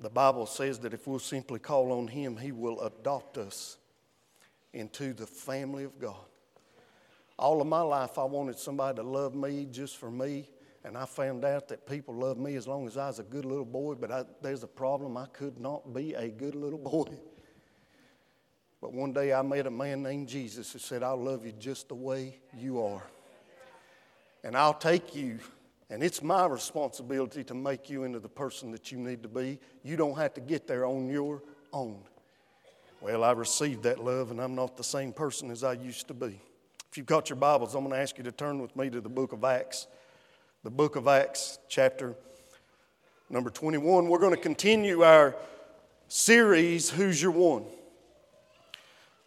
[0.00, 3.76] The Bible says that if we'll simply call on Him, He will adopt us
[4.72, 6.16] into the family of God.
[7.38, 10.48] All of my life, I wanted somebody to love me just for me,
[10.84, 13.44] and I found out that people love me as long as I was a good
[13.44, 15.16] little boy, but I, there's a problem.
[15.16, 17.08] I could not be a good little boy.
[18.80, 21.88] But one day I met a man named Jesus who said, I'll love you just
[21.88, 23.02] the way you are.
[24.42, 25.38] And I'll take you.
[25.90, 29.58] And it's my responsibility to make you into the person that you need to be.
[29.82, 31.98] You don't have to get there on your own.
[33.00, 36.14] Well, I received that love, and I'm not the same person as I used to
[36.14, 36.40] be.
[36.90, 39.00] If you've got your Bibles, I'm going to ask you to turn with me to
[39.00, 39.88] the book of Acts.
[40.62, 42.14] The book of Acts, chapter
[43.28, 44.08] number 21.
[44.08, 45.34] We're going to continue our
[46.06, 47.64] series, Who's Your One?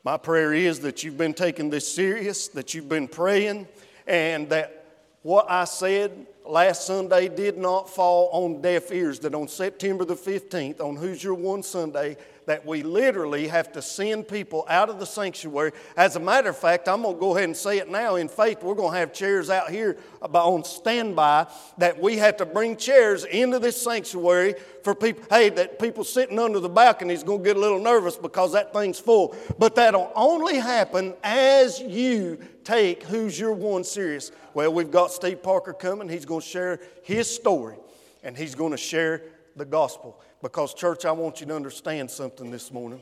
[0.05, 3.67] My prayer is that you've been taking this serious, that you've been praying,
[4.07, 4.85] and that
[5.23, 9.19] what I said last Sunday did not fall on deaf ears.
[9.19, 13.81] That on September the 15th, on Who's Your One Sunday, that we literally have to
[13.81, 15.71] send people out of the sanctuary.
[15.95, 18.27] As a matter of fact, I'm going to go ahead and say it now in
[18.27, 18.63] faith.
[18.63, 22.75] We're going to have chairs out here uh, on standby that we have to bring
[22.75, 25.23] chairs into this sanctuary for people.
[25.29, 28.51] Hey, that people sitting under the balcony is going to get a little nervous because
[28.53, 29.35] that thing's full.
[29.57, 34.31] But that'll only happen as you take Who's Your One serious.
[34.53, 36.07] Well, we've got Steve Parker coming.
[36.07, 37.77] He's going to share his story
[38.23, 39.23] and he's going to share
[39.55, 40.19] the gospel.
[40.41, 43.01] Because, church, I want you to understand something this morning.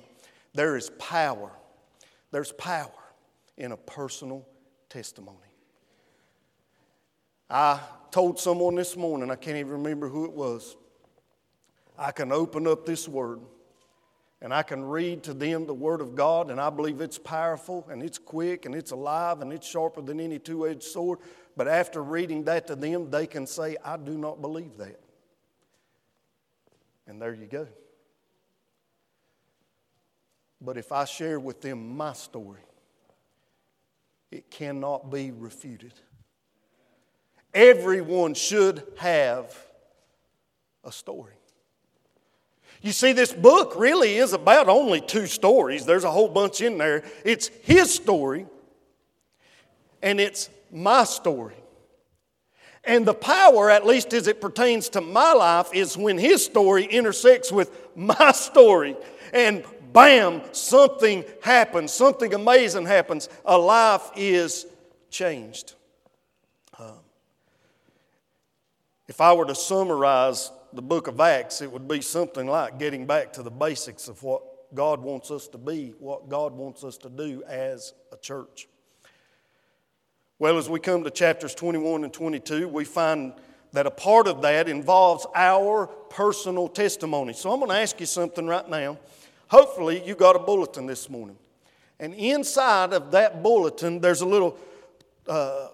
[0.54, 1.52] There is power.
[2.32, 2.92] There's power
[3.58, 4.48] in a personal
[4.90, 5.38] testimony.
[7.50, 7.80] I
[8.12, 10.76] told someone this morning, I can't even remember who it was.
[11.98, 13.42] I can open up this word
[14.42, 17.86] and I can read to them the Word of God, and I believe it's powerful
[17.92, 21.20] and it's quick and it's alive and it's sharper than any two edged sword.
[21.58, 25.00] But after reading that to them, they can say, I do not believe that.
[27.08, 27.68] And there you go.
[30.62, 32.62] But if I share with them my story,
[34.30, 35.94] it cannot be refuted.
[37.54, 39.54] Everyone should have
[40.84, 41.34] a story.
[42.82, 45.86] You see, this book really is about only two stories.
[45.86, 47.04] There's a whole bunch in there.
[47.26, 48.48] It's his story,
[50.02, 51.55] and it's my story.
[52.83, 56.86] And the power, at least as it pertains to my life, is when his story
[56.86, 58.95] intersects with my story.
[59.33, 63.30] And bam, something happens, something amazing happens.
[63.45, 64.65] A life is
[65.11, 65.76] changed.
[66.80, 66.98] Um,
[69.08, 73.05] if I were to summarize the book of Acts, it would be something like getting
[73.05, 76.98] back to the basics of what God wants us to be, what God wants us
[76.99, 78.67] to do as a church.
[80.42, 83.34] Well, as we come to chapters 21 and 22, we find
[83.74, 87.34] that a part of that involves our personal testimony.
[87.34, 88.98] So I'm going to ask you something right now.
[89.50, 91.38] Hopefully, you got a bulletin this morning.
[92.00, 94.58] And inside of that bulletin, there's a little
[95.28, 95.68] uh,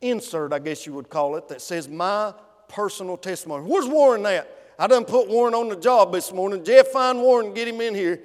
[0.00, 2.32] insert, I guess you would call it, that says, My
[2.68, 3.66] personal testimony.
[3.66, 4.50] Where's Warren at?
[4.78, 6.64] I done put Warren on the job this morning.
[6.64, 8.22] Jeff, find Warren, get him in here.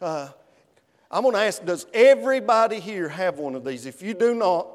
[0.00, 0.30] Uh,
[1.10, 3.84] I'm going to ask, does everybody here have one of these?
[3.84, 4.68] If you do not,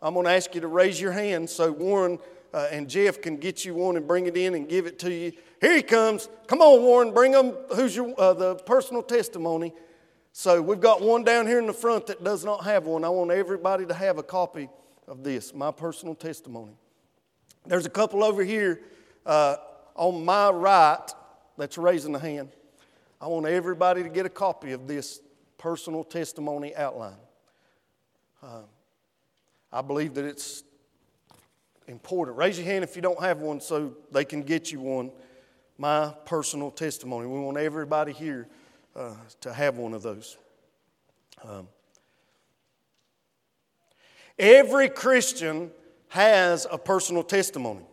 [0.00, 2.18] I'm going to ask you to raise your hand so Warren
[2.54, 5.12] uh, and Jeff can get you one and bring it in and give it to
[5.12, 5.32] you.
[5.60, 6.28] Here he comes.
[6.46, 7.54] Come on, Warren, bring them.
[7.74, 9.74] Who's your uh, the personal testimony?
[10.32, 13.04] So we've got one down here in the front that does not have one.
[13.04, 14.70] I want everybody to have a copy
[15.06, 16.72] of this, my personal testimony.
[17.66, 18.80] There's a couple over here
[19.26, 19.56] uh,
[19.94, 21.06] on my right
[21.58, 22.48] that's raising a hand.
[23.20, 25.20] I want everybody to get a copy of this
[25.62, 27.14] personal testimony outline.
[28.42, 28.62] Uh,
[29.72, 30.64] I believe that it's
[31.86, 32.36] important.
[32.36, 35.12] Raise your hand if you don't have one so they can get you one.
[35.78, 37.28] My personal testimony.
[37.28, 38.48] We want everybody here
[38.96, 40.36] uh, to have one of those.
[41.44, 41.68] Um,
[44.36, 45.70] every Christian
[46.08, 47.84] has a personal testimony.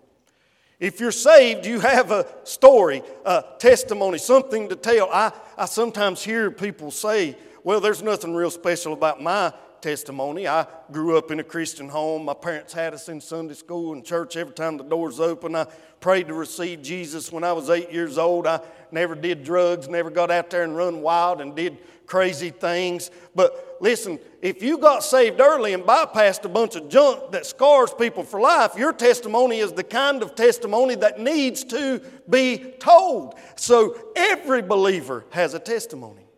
[0.79, 5.07] If you're saved, you have a story, a testimony, something to tell.
[5.11, 10.47] I, I sometimes hear people say, well, there's nothing real special about my testimony.
[10.47, 12.25] I grew up in a Christian home.
[12.25, 15.55] My parents had us in Sunday school and church every time the doors open.
[15.55, 15.67] I
[15.99, 18.47] prayed to receive Jesus when I was eight years old.
[18.47, 18.61] I
[18.91, 23.11] never did drugs, never got out there and run wild and did crazy things.
[23.35, 27.93] But listen, if you got saved early and bypassed a bunch of junk that scars
[27.93, 33.35] people for life, your testimony is the kind of testimony that needs to be told.
[33.55, 36.28] So every believer has a testimony.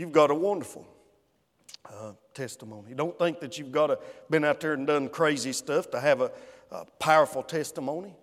[0.00, 0.86] You've got a wonderful
[1.84, 2.94] uh, testimony.
[2.94, 3.98] Don't think that you've got to
[4.30, 6.32] been out there and done crazy stuff to have a,
[6.70, 8.14] a powerful testimony.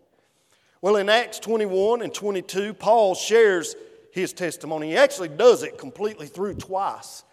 [0.81, 3.75] Well, in Acts 21 and 22, Paul shares
[4.11, 4.89] his testimony.
[4.89, 7.23] He actually does it completely through twice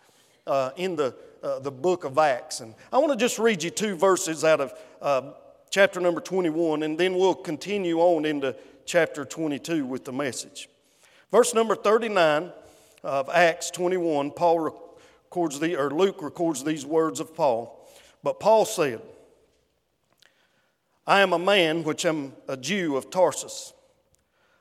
[0.47, 2.61] uh, in the, uh, the book of Acts.
[2.61, 5.23] And I want to just read you two verses out of uh,
[5.70, 8.55] chapter number 21, and then we'll continue on into
[8.85, 10.69] chapter 22 with the message.
[11.32, 12.52] Verse number 39
[13.05, 17.87] of Acts 21, Paul records the, or Luke records these words of Paul.
[18.23, 19.03] But Paul said,
[21.06, 23.75] I am a man which am a Jew of Tarsus,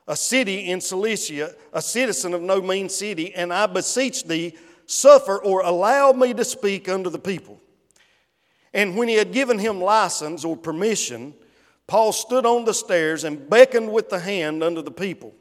[0.08, 5.38] a city in Cilicia, a citizen of no mean city, and I beseech thee, suffer
[5.38, 7.62] or allow me to speak unto the people.
[8.74, 11.34] And when he had given him license or permission,
[11.88, 15.34] Paul stood on the stairs and beckoned with the hand unto the people.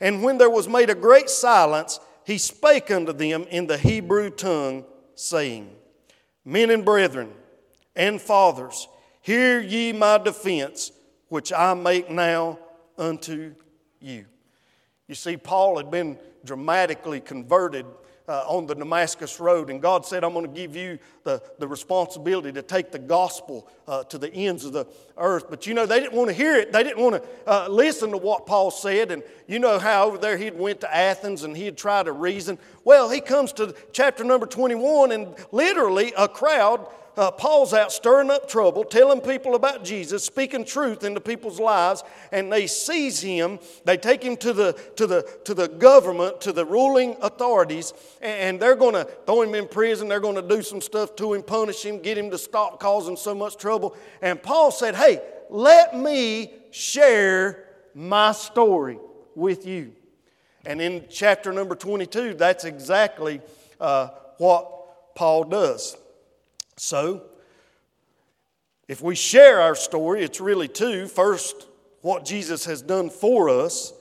[0.00, 1.98] And when there was made a great silence,
[2.28, 4.84] he spake unto them in the Hebrew tongue,
[5.14, 5.74] saying,
[6.44, 7.32] Men and brethren
[7.96, 8.86] and fathers,
[9.22, 10.92] hear ye my defense,
[11.30, 12.58] which I make now
[12.98, 13.54] unto
[13.98, 14.26] you.
[15.06, 17.86] You see, Paul had been dramatically converted
[18.28, 19.70] uh, on the Damascus Road.
[19.70, 23.68] And God said, I'm going to give you the, the responsibility to take the gospel
[23.86, 24.86] uh, to the ends of the
[25.16, 25.46] earth.
[25.48, 26.72] But you know, they didn't want to hear it.
[26.72, 29.10] They didn't want to uh, listen to what Paul said.
[29.10, 32.58] And you know how over there he'd went to Athens and he'd tried to reason.
[32.84, 36.86] Well, he comes to chapter number 21 and literally a crowd
[37.18, 42.04] uh, Paul's out stirring up trouble, telling people about Jesus, speaking truth into people's lives,
[42.30, 43.58] and they seize him.
[43.84, 47.92] They take him to the, to the, to the government, to the ruling authorities,
[48.22, 50.06] and they're going to throw him in prison.
[50.06, 53.16] They're going to do some stuff to him, punish him, get him to stop causing
[53.16, 53.96] so much trouble.
[54.22, 57.64] And Paul said, Hey, let me share
[57.96, 59.00] my story
[59.34, 59.92] with you.
[60.64, 63.40] And in chapter number 22, that's exactly
[63.80, 65.96] uh, what Paul does.
[66.78, 67.22] So,
[68.86, 71.06] if we share our story, it's really two.
[71.06, 71.66] First,
[72.00, 73.92] what Jesus has done for us,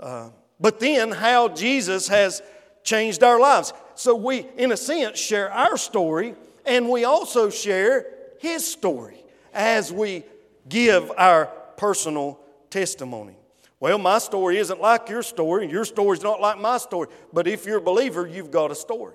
[0.00, 0.30] uh,
[0.60, 2.42] but then how Jesus has
[2.82, 3.72] changed our lives.
[3.94, 6.34] So, we, in a sense, share our story
[6.66, 8.06] and we also share
[8.40, 9.24] His story
[9.54, 10.24] as we
[10.68, 12.38] give our personal
[12.68, 13.36] testimony.
[13.80, 17.64] Well, my story isn't like your story, your story's not like my story, but if
[17.64, 19.14] you're a believer, you've got a story.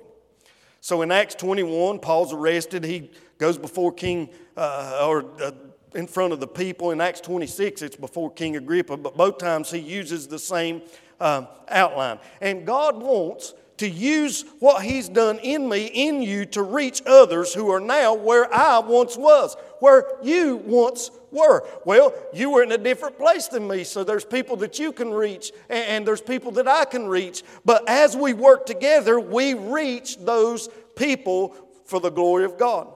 [0.84, 2.84] So in Acts 21, Paul's arrested.
[2.84, 4.28] He goes before King,
[4.58, 5.52] uh, or uh,
[5.96, 6.92] in front of the people.
[6.92, 10.82] In Acts 26, it's before King Agrippa, but both times he uses the same
[11.22, 12.20] uh, outline.
[12.42, 17.54] And God wants to use what He's done in me, in you, to reach others
[17.54, 21.68] who are now where I once was, where you once were.
[21.86, 25.12] Well, you were in a different place than me, so there's people that you can
[25.12, 27.44] reach, and there's people that I can reach.
[27.66, 32.88] But as we work together, we reach those people for the glory of God.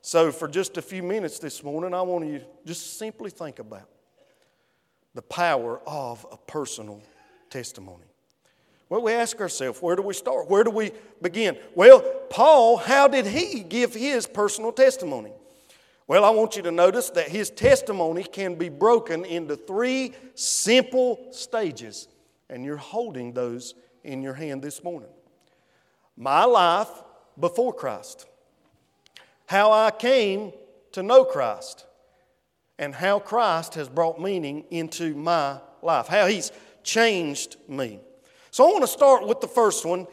[0.00, 3.58] So, for just a few minutes this morning, I want you to just simply think
[3.58, 3.88] about
[5.14, 7.02] the power of a personal
[7.50, 8.04] testimony.
[8.88, 10.48] Well, we ask ourselves, where do we start?
[10.48, 11.58] Where do we begin?
[11.74, 12.00] Well,
[12.30, 15.32] Paul, how did he give his personal testimony?
[16.08, 21.28] Well, I want you to notice that his testimony can be broken into three simple
[21.32, 22.08] stages,
[22.48, 23.74] and you're holding those
[24.04, 25.10] in your hand this morning.
[26.16, 26.88] My life
[27.38, 28.24] before Christ,
[29.44, 30.52] how I came
[30.92, 31.84] to know Christ,
[32.78, 36.52] and how Christ has brought meaning into my life, how He's
[36.82, 38.00] changed me.
[38.50, 40.06] So I want to start with the first one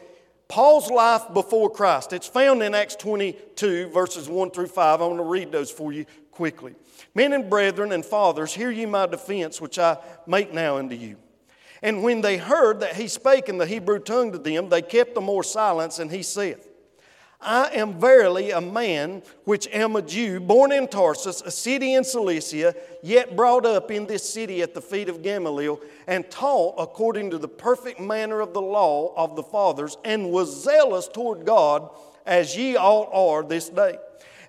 [0.48, 2.12] Paul's life before Christ.
[2.12, 5.02] It's found in Acts 22, verses 1 through 5.
[5.02, 6.74] I want to read those for you quickly.
[7.14, 11.16] Men and brethren and fathers, hear ye my defense, which I make now unto you.
[11.82, 15.14] And when they heard that he spake in the Hebrew tongue to them, they kept
[15.14, 16.60] the more silence, and he said,
[17.40, 22.02] I am verily a man which am a Jew, born in Tarsus, a city in
[22.02, 27.30] Cilicia, yet brought up in this city at the feet of Gamaliel, and taught according
[27.30, 31.90] to the perfect manner of the law of the fathers, and was zealous toward God,
[32.24, 33.98] as ye all are this day.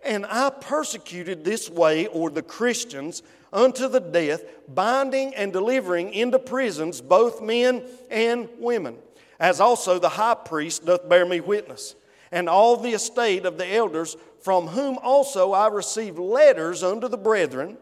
[0.03, 6.39] And I persecuted this way, or the Christians, unto the death, binding and delivering into
[6.39, 8.98] prisons both men and women,
[9.39, 11.96] as also the high priest doth bear me witness
[12.31, 17.17] and all the estate of the elders, from whom also I received letters unto the
[17.17, 17.77] brethren,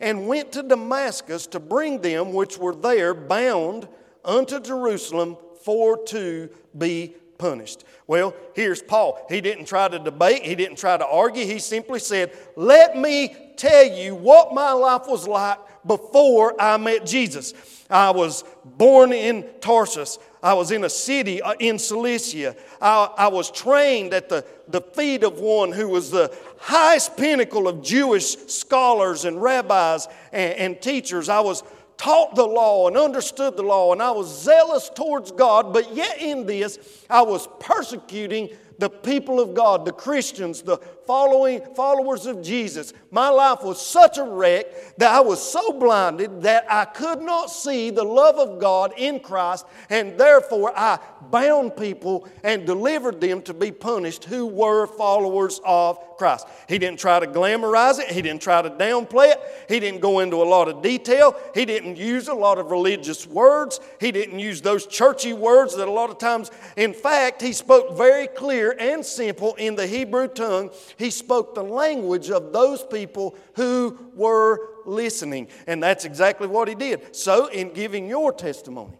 [0.00, 3.88] and went to Damascus to bring them which were there bound
[4.24, 7.84] unto Jerusalem for to be punished.
[8.06, 9.24] Well, here's Paul.
[9.28, 11.44] He didn't try to debate, he didn't try to argue.
[11.46, 17.06] He simply said, Let me tell you what my life was like before I met
[17.06, 17.54] Jesus.
[17.90, 20.18] I was born in Tarsus.
[20.44, 22.54] I was in a city uh, in Cilicia.
[22.78, 27.66] I, I, was trained at the, the feet of one who was the highest pinnacle
[27.66, 31.30] of Jewish scholars and rabbis and, and teachers.
[31.30, 31.62] I was
[31.96, 36.20] taught the law and understood the law, and I was zealous towards God, but yet
[36.20, 42.42] in this I was persecuting the people of God, the Christians, the following followers of
[42.42, 42.92] Jesus.
[43.10, 47.50] My life was such a wreck that I was so blinded that I could not
[47.50, 50.98] see the love of God in Christ, and therefore I
[51.30, 56.46] bound people and delivered them to be punished who were followers of Christ.
[56.68, 60.20] He didn't try to glamorize it, he didn't try to downplay it, he didn't go
[60.20, 64.38] into a lot of detail, he didn't use a lot of religious words, he didn't
[64.38, 68.76] use those churchy words that a lot of times, in fact, he spoke very clear
[68.78, 70.70] and simple in the Hebrew tongue.
[70.96, 75.48] He spoke the language of those people who were listening.
[75.66, 77.14] And that's exactly what he did.
[77.14, 78.98] So, in giving your testimony,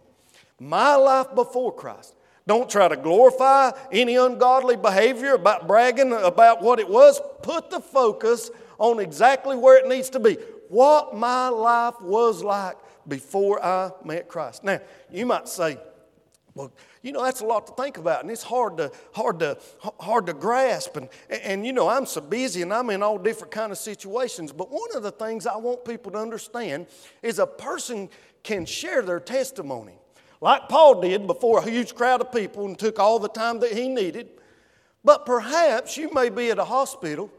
[0.59, 2.15] my life before Christ,
[2.47, 7.19] don't try to glorify any ungodly behavior about bragging about what it was.
[7.41, 10.35] Put the focus on exactly where it needs to be.
[10.69, 12.75] What my life was like
[13.07, 14.63] before I met Christ.
[14.63, 14.79] Now,
[15.11, 15.77] you might say,
[16.55, 16.71] well,
[17.01, 19.57] you know, that's a lot to think about, and it's hard to, hard to,
[19.99, 20.95] hard to grasp.
[20.95, 24.53] And, and, you know, I'm so busy and I'm in all different kind of situations.
[24.53, 26.87] But one of the things I want people to understand
[27.21, 28.09] is a person
[28.41, 29.99] can share their testimony.
[30.39, 33.73] Like Paul did before a huge crowd of people and took all the time that
[33.73, 34.29] he needed.
[35.03, 37.29] But perhaps you may be at a hospital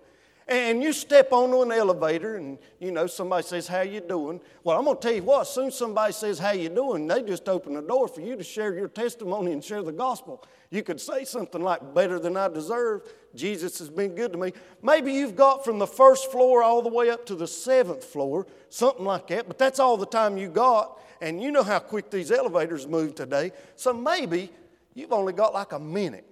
[0.49, 4.41] and you step onto an elevator and you know somebody says how you doing?
[4.63, 7.07] Well i'm going to tell you what as soon as somebody says how you doing?
[7.07, 10.45] they just open the door for you to share your testimony and share the gospel.
[10.71, 13.03] You could say something like better than i deserve.
[13.35, 14.53] Jesus has been good to me.
[14.83, 18.47] Maybe you've got from the first floor all the way up to the seventh floor
[18.69, 21.01] something like that but that's all the time you got.
[21.21, 23.53] And you know how quick these elevators move today.
[23.75, 24.51] So maybe
[24.95, 26.27] you've only got like a minute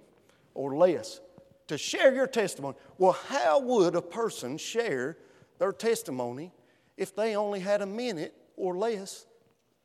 [0.53, 1.19] or less
[1.67, 2.75] to share your testimony.
[2.97, 5.17] Well, how would a person share
[5.57, 6.51] their testimony
[6.97, 9.25] if they only had a minute or less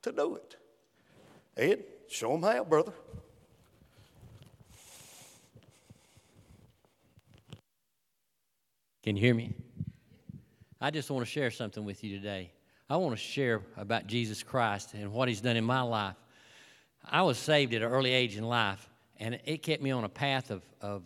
[0.02, 0.56] to do it?
[1.56, 2.92] Ed, show them how, brother.
[9.02, 9.54] Can you hear me?
[10.80, 12.52] I just want to share something with you today.
[12.88, 16.16] I want to share about Jesus Christ and what He's done in my life.
[17.04, 20.08] I was saved at an early age in life, and it kept me on a
[20.08, 21.02] path of, of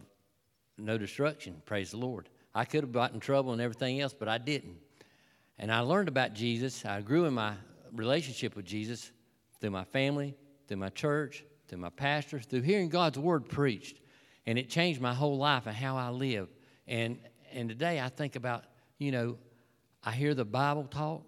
[0.79, 1.63] no destruction.
[1.65, 2.29] Praise the Lord.
[2.55, 4.77] I could have gotten in trouble and everything else, but I didn't.
[5.59, 6.85] And I learned about Jesus.
[6.85, 7.55] I grew in my
[7.93, 9.13] relationship with Jesus
[9.61, 14.01] through my family, through my church, through my pastor, through hearing God's word preached.
[14.47, 16.49] And it changed my whole life and how I live.
[16.87, 17.19] And,
[17.53, 18.65] and today I think about,
[18.99, 19.39] you know,
[20.03, 21.25] I hear the Bible taught.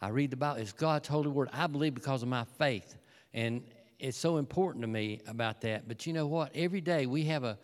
[0.00, 0.60] I read the Bible.
[0.60, 1.50] It's God's holy word.
[1.52, 2.96] I believe because of my faith.
[3.34, 3.62] And
[3.98, 5.88] it's so important to me about that.
[5.88, 6.50] But you know what?
[6.54, 7.58] Every day we have a,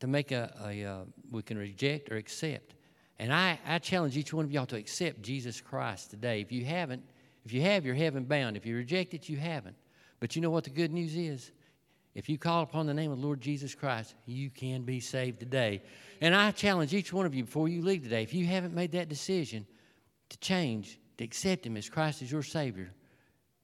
[0.00, 2.74] to make a, a uh, we can reject or accept.
[3.18, 6.40] And I, I challenge each one of y'all to accept Jesus Christ today.
[6.40, 7.02] If you haven't,
[7.44, 8.56] if you have, you're heaven bound.
[8.56, 9.76] If you reject it, you haven't.
[10.20, 11.50] But you know what the good news is?
[12.14, 15.40] If you call upon the name of the Lord Jesus Christ, you can be saved
[15.40, 15.82] today.
[16.20, 18.92] And I challenge each one of you before you leave today, if you haven't made
[18.92, 19.66] that decision
[20.28, 22.90] to change, to accept Him as Christ as your Savior,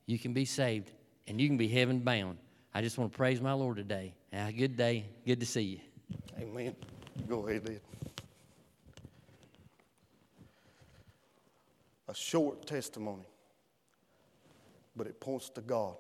[0.07, 0.93] you can be saved
[1.27, 2.39] and you can be heaven bound.
[2.75, 4.15] I just want to praise my Lord today.
[4.33, 5.07] Have a good day.
[5.27, 5.94] Good to see you.
[6.41, 6.75] Amen.
[7.29, 7.81] Go ahead, Ed.
[12.09, 13.27] A short testimony,
[14.95, 15.97] but it points to God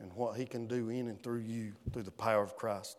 [0.00, 2.96] and what He can do in and through you through the power of Christ.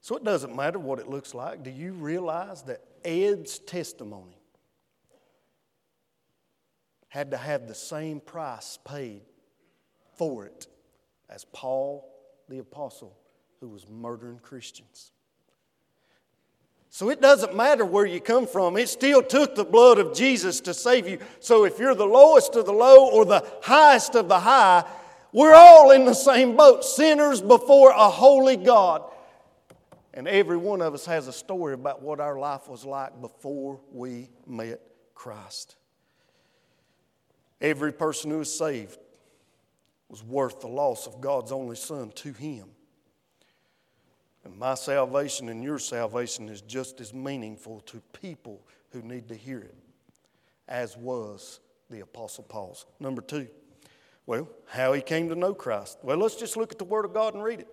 [0.00, 1.62] So it doesn't matter what it looks like.
[1.62, 4.38] Do you realize that Ed's testimony
[7.08, 9.22] had to have the same price paid
[10.16, 10.66] for it
[11.30, 12.10] as Paul
[12.48, 13.16] the Apostle
[13.64, 15.10] who was murdering Christians.
[16.90, 20.60] So it doesn't matter where you come from, it still took the blood of Jesus
[20.60, 21.18] to save you.
[21.40, 24.84] So if you're the lowest of the low or the highest of the high,
[25.32, 29.02] we're all in the same boat, sinners before a holy God.
[30.12, 33.80] And every one of us has a story about what our life was like before
[33.90, 34.80] we met
[35.14, 35.76] Christ.
[37.62, 38.98] Every person who is saved
[40.10, 42.68] was worth the loss of God's only Son to him.
[44.44, 48.60] And my salvation and your salvation is just as meaningful to people
[48.90, 49.74] who need to hear it
[50.68, 51.60] as was
[51.90, 52.86] the Apostle Paul's.
[53.00, 53.48] Number two,
[54.26, 55.98] well, how he came to know Christ.
[56.02, 57.68] Well, let's just look at the Word of God and read it.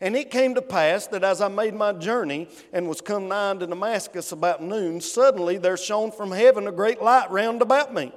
[0.00, 3.50] And it came to pass that as I made my journey and was come nigh
[3.50, 8.12] unto Damascus about noon, suddenly there shone from heaven a great light round about me.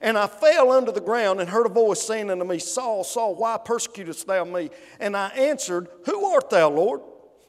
[0.00, 3.34] And I fell under the ground and heard a voice saying unto me, Saul, Saul,
[3.34, 4.70] why persecutest thou me?
[5.00, 7.00] And I answered, Who art thou, Lord?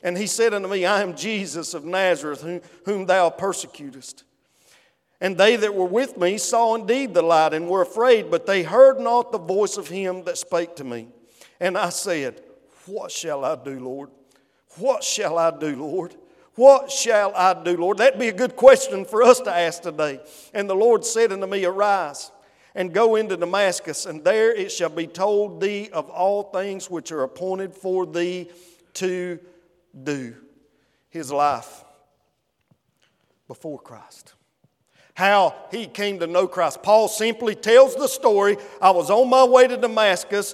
[0.07, 4.23] And he said unto me, I am Jesus of Nazareth, whom, whom thou persecutest.
[5.19, 8.63] And they that were with me saw indeed the light and were afraid, but they
[8.63, 11.09] heard not the voice of him that spake to me.
[11.59, 12.41] And I said,
[12.85, 14.09] What shall I do, Lord?
[14.77, 16.15] What shall I do, Lord?
[16.55, 17.97] What shall I do, Lord?
[17.97, 20.21] That'd be a good question for us to ask today.
[20.53, 22.31] And the Lord said unto me, Arise
[22.73, 27.11] and go into Damascus, and there it shall be told thee of all things which
[27.11, 28.49] are appointed for thee
[28.93, 29.37] to
[30.03, 30.35] do.
[31.09, 31.83] His life
[33.47, 34.33] before Christ
[35.17, 36.83] how he came to know Christ.
[36.83, 40.53] Paul simply tells the story I was on my way to Damascus,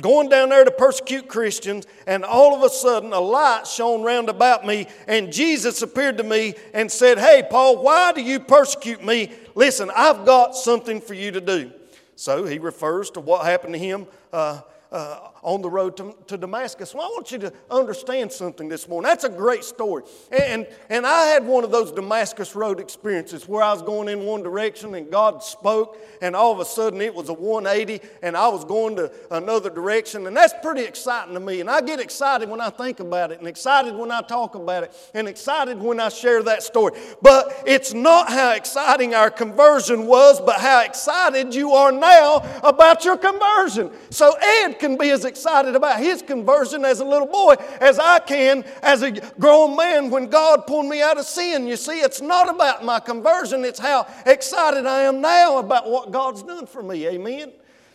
[0.00, 4.28] going down there to persecute Christians, and all of a sudden a light shone round
[4.28, 9.04] about me, and Jesus appeared to me and said, Hey, Paul, why do you persecute
[9.04, 9.32] me?
[9.56, 11.72] Listen, I've got something for you to do.
[12.14, 14.06] So he refers to what happened to him.
[14.32, 14.60] Uh,
[14.92, 16.94] uh, on the road to, to Damascus.
[16.94, 19.06] Well, I want you to understand something this morning.
[19.06, 20.02] That's a great story.
[20.32, 24.24] And, and I had one of those Damascus Road experiences where I was going in
[24.24, 28.36] one direction and God spoke, and all of a sudden it was a 180 and
[28.36, 30.26] I was going to another direction.
[30.26, 31.60] And that's pretty exciting to me.
[31.60, 34.84] And I get excited when I think about it, and excited when I talk about
[34.84, 36.98] it, and excited when I share that story.
[37.20, 43.04] But it's not how exciting our conversion was, but how excited you are now about
[43.04, 43.90] your conversion.
[44.08, 45.33] So Ed can be as excited
[45.74, 50.26] about his conversion as a little boy as I can as a grown man when
[50.26, 51.66] God pulled me out of sin.
[51.66, 56.10] You see, it's not about my conversion, it's how excited I am now about what
[56.10, 57.06] God's done for me.
[57.06, 57.52] Amen.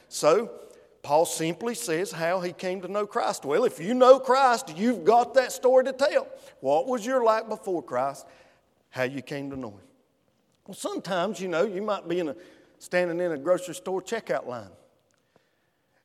[0.08, 0.52] So,
[1.02, 3.46] Paul simply says how he came to know Christ.
[3.46, 6.28] Well, if you know Christ, you've got that story to tell.
[6.60, 8.26] What was your life before Christ?
[8.90, 9.88] How you came to know him.
[10.68, 12.36] Well, sometimes, you know, you might be in a,
[12.80, 14.70] standing in a grocery store checkout line.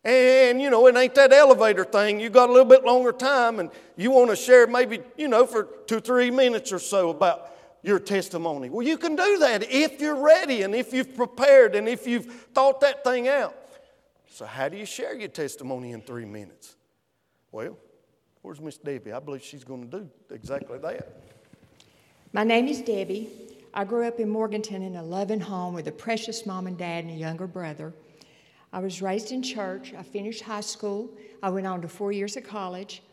[0.04, 2.20] And, you know, it ain't that elevator thing.
[2.20, 5.46] You got a little bit longer time and you want to share maybe, you know,
[5.46, 7.50] for two, three minutes or so about
[7.82, 8.68] your testimony.
[8.68, 12.26] Well, you can do that if you're ready and if you've prepared and if you've
[12.52, 13.56] thought that thing out.
[14.28, 16.76] So, how do you share your testimony in three minutes?
[17.52, 17.78] Well,
[18.42, 19.12] where's Miss Debbie?
[19.12, 21.22] I believe she's going to do exactly that.
[22.32, 23.30] My name is Debbie.
[23.72, 27.04] I grew up in Morganton in a loving home with a precious mom and dad
[27.04, 27.94] and a younger brother.
[28.74, 29.94] I was raised in church.
[29.96, 31.08] I finished high school.
[31.44, 33.04] I went on to four years of college.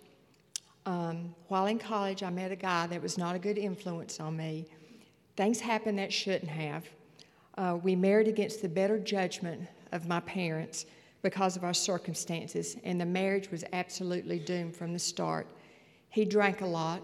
[0.88, 4.36] Um, while in college, I met a guy that was not a good influence on
[4.36, 4.66] me.
[5.38, 6.86] Things happened that shouldn't have.
[7.60, 10.88] Uh, we married against the better judgment of my parents
[11.22, 15.46] because of our circumstances, and the marriage was absolutely doomed from the start.
[16.10, 17.04] He drank a lot.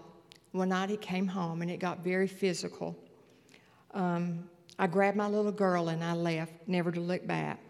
[0.50, 2.96] One night he came home, and it got very physical.
[3.94, 7.60] Um, I grabbed my little girl and I left, never to look back.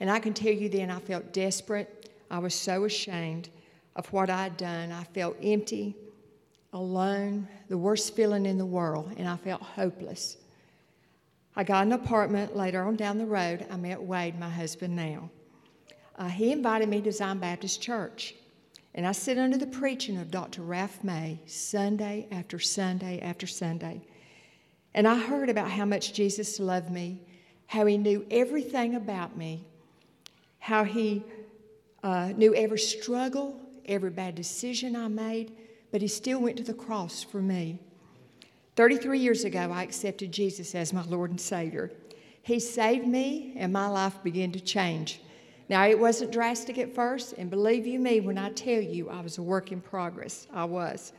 [0.00, 2.10] And I can tell you then I felt desperate.
[2.30, 3.48] I was so ashamed
[3.96, 4.90] of what I'd done.
[4.90, 5.94] I felt empty,
[6.72, 10.38] alone, the worst feeling in the world, and I felt hopeless.
[11.54, 13.66] I got an apartment later on down the road.
[13.70, 15.30] I met Wade, my husband now.
[16.16, 18.34] Uh, he invited me to Zion Baptist Church.
[18.94, 20.62] And I sit under the preaching of Dr.
[20.62, 24.02] Ralph May Sunday after Sunday after Sunday.
[24.94, 27.22] And I heard about how much Jesus loved me,
[27.66, 29.64] how he knew everything about me,
[30.62, 31.24] how he
[32.04, 35.50] uh, knew every struggle, every bad decision I made,
[35.90, 37.80] but he still went to the cross for me.
[38.76, 41.90] 33 years ago, I accepted Jesus as my Lord and Savior.
[42.42, 45.20] He saved me, and my life began to change.
[45.68, 49.20] Now, it wasn't drastic at first, and believe you me when I tell you I
[49.20, 51.12] was a work in progress, I was.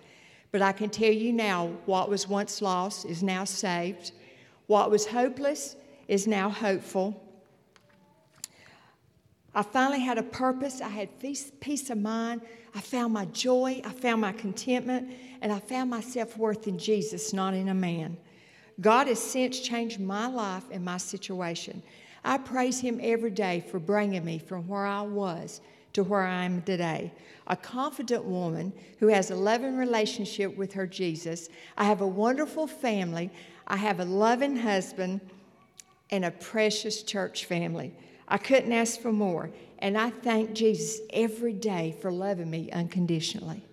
[0.53, 4.13] But I can tell you now what was once lost is now saved,
[4.67, 5.75] what was hopeless
[6.07, 7.21] is now hopeful,
[9.55, 10.81] I finally had a purpose.
[10.81, 12.41] I had peace of mind.
[12.73, 13.81] I found my joy.
[13.85, 15.11] I found my contentment.
[15.41, 18.17] And I found my self worth in Jesus, not in a man.
[18.81, 21.83] God has since changed my life and my situation.
[22.23, 25.61] I praise Him every day for bringing me from where I was
[25.93, 27.13] to where I am today.
[27.47, 31.49] A confident woman who has a loving relationship with her Jesus.
[31.77, 33.29] I have a wonderful family.
[33.67, 35.21] I have a loving husband
[36.09, 37.93] and a precious church family.
[38.33, 39.51] I couldn't ask for more.
[39.77, 43.63] And I thank Jesus every day for loving me unconditionally.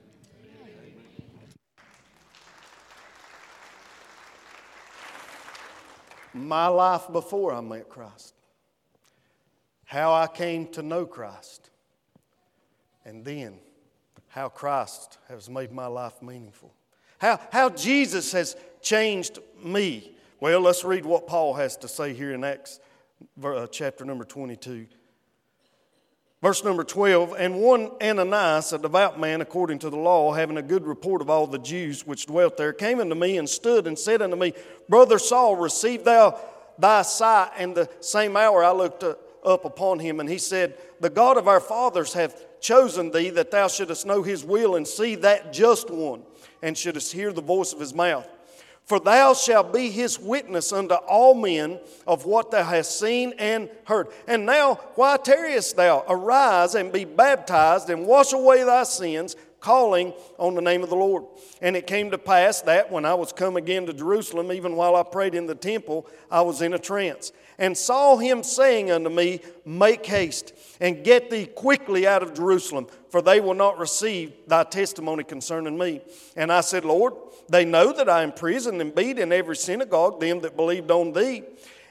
[6.34, 8.34] My life before I met Christ,
[9.86, 11.70] how I came to know Christ,
[13.06, 13.54] and then
[14.28, 16.74] how Christ has made my life meaningful.
[17.18, 20.12] How, how Jesus has changed me.
[20.38, 22.78] Well, let's read what Paul has to say here in Acts
[23.42, 24.86] Uh, chapter number 22.
[26.42, 30.62] Verse number 12 And one Ananias, a devout man according to the law, having a
[30.62, 33.98] good report of all the Jews which dwelt there, came unto me and stood and
[33.98, 34.54] said unto me,
[34.88, 36.40] Brother Saul, receive thou
[36.78, 37.50] thy sight.
[37.58, 41.36] And the same hour I looked uh, up upon him, and he said, The God
[41.36, 45.52] of our fathers hath chosen thee that thou shouldest know his will and see that
[45.52, 46.22] just one,
[46.62, 48.26] and shouldest hear the voice of his mouth.
[48.90, 53.70] For thou shalt be his witness unto all men of what thou hast seen and
[53.84, 54.08] heard.
[54.26, 56.04] And now, why tarriest thou?
[56.08, 60.96] Arise and be baptized and wash away thy sins, calling on the name of the
[60.96, 61.22] Lord.
[61.62, 64.96] And it came to pass that when I was come again to Jerusalem, even while
[64.96, 69.10] I prayed in the temple, I was in a trance, and saw him saying unto
[69.10, 74.32] me, Make haste and get thee quickly out of Jerusalem, for they will not receive
[74.48, 76.00] thy testimony concerning me.
[76.34, 77.12] And I said, Lord,
[77.48, 81.44] they know that I imprisoned and beat in every synagogue them that believed on thee.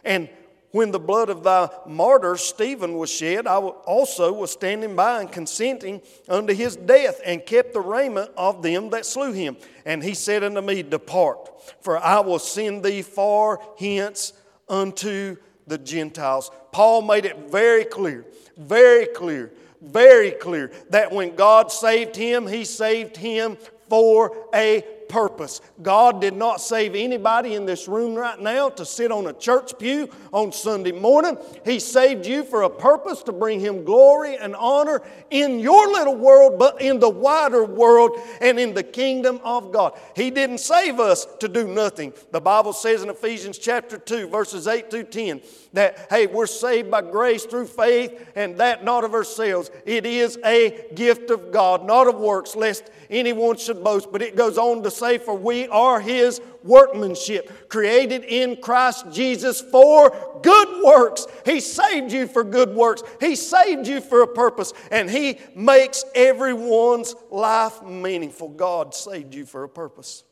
[0.04, 0.28] And
[0.72, 5.32] when the blood of thy martyr Stephen was shed, I also was standing by and
[5.32, 9.58] consenting unto his death, and kept the raiment of them that slew him.
[9.86, 11.50] And he said unto me, Depart,
[11.82, 14.34] for I will send thee far hence
[14.68, 15.38] unto
[15.70, 16.52] the Gentiles.
[16.72, 18.26] Paul made it very clear,
[18.58, 19.52] very clear,
[19.82, 25.60] very clear that when God saved him, he saved him for a purpose.
[25.82, 29.78] God did not save anybody in this room right now to sit on a church
[29.78, 31.38] pew on Sunday morning.
[31.66, 36.16] He saved you for a purpose to bring Him glory and honor in your little
[36.16, 40.00] world, but in the wider world and in the kingdom of God.
[40.16, 42.14] He didn't save us to do nothing.
[42.32, 45.42] The Bible says in Ephesians chapter 2, verses 8 through 10,
[45.74, 49.70] that, hey, we're saved by grace through faith, and that not of ourselves.
[49.86, 54.12] It is a gift of God, not of works, lest anyone should boast.
[54.12, 59.62] But it goes on to say, For we are his workmanship, created in Christ Jesus
[59.62, 61.26] for good works.
[61.46, 66.04] He saved you for good works, He saved you for a purpose, and He makes
[66.16, 68.50] everyone's life meaningful.
[68.50, 70.24] God saved you for a purpose.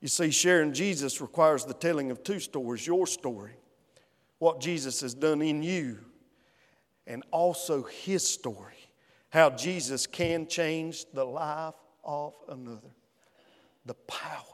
[0.00, 3.52] You see, sharing Jesus requires the telling of two stories your story,
[4.38, 5.98] what Jesus has done in you,
[7.06, 8.78] and also His story,
[9.28, 12.88] how Jesus can change the life of another.
[13.86, 14.44] The power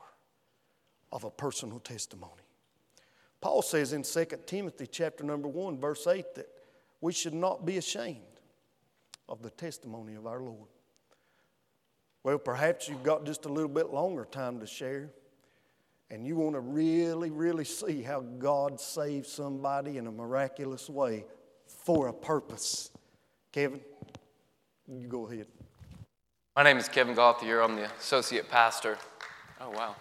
[1.12, 2.32] of a personal testimony.
[3.40, 6.48] Paul says in 2 Timothy chapter number 1 verse 8 that
[7.00, 8.20] we should not be ashamed
[9.28, 10.68] of the testimony of our Lord.
[12.22, 15.10] Well, perhaps you've got just a little bit longer time to share
[16.10, 21.24] and you want to really, really see how God saved somebody in a miraculous way
[21.66, 22.90] for a purpose.
[23.52, 23.80] Kevin,
[24.88, 25.46] you go ahead.
[26.54, 27.60] My name is Kevin Gauthier.
[27.60, 28.98] I'm the associate pastor.
[29.60, 29.96] Oh, wow.